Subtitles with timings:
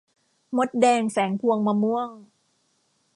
[0.57, 2.09] มดแดงแฝงพวงมะม่วง